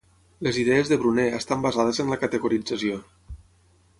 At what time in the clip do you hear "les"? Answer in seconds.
0.45-0.55